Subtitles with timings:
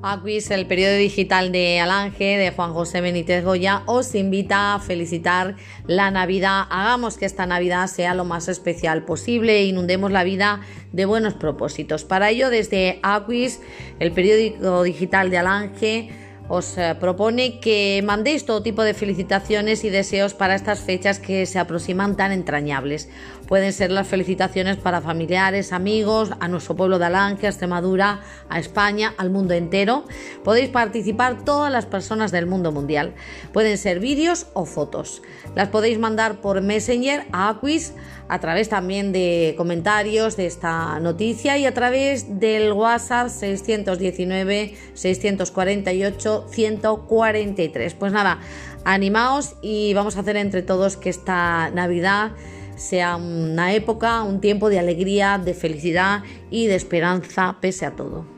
[0.00, 5.56] Aquis, el periodo digital de Alange, de Juan José Benítez Goya, os invita a felicitar
[5.88, 6.66] la Navidad.
[6.70, 10.60] Hagamos que esta Navidad sea lo más especial posible e inundemos la vida
[10.92, 12.04] de buenos propósitos.
[12.04, 13.60] Para ello, desde Aquis,
[13.98, 19.90] el periódico digital de Alange, os eh, propone que mandéis todo tipo de felicitaciones y
[19.90, 23.08] deseos para estas fechas que se aproximan tan entrañables.
[23.46, 28.58] Pueden ser las felicitaciones para familiares, amigos, a nuestro pueblo de Alange, a Extremadura, a
[28.58, 30.04] España, al mundo entero.
[30.42, 33.14] Podéis participar todas las personas del mundo mundial.
[33.52, 35.22] Pueden ser vídeos o fotos.
[35.54, 37.94] Las podéis mandar por Messenger a Aquis
[38.28, 46.46] a través también de comentarios de esta noticia y a través del WhatsApp 619 648
[46.50, 47.94] 143.
[47.94, 48.40] Pues nada,
[48.84, 52.32] animaos y vamos a hacer entre todos que esta Navidad
[52.76, 58.37] sea una época, un tiempo de alegría, de felicidad y de esperanza pese a todo.